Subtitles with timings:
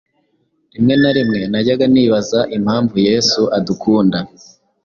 [0.73, 4.19] Rimwe na rimwe najyaga nibaza impamvu yesu adukunda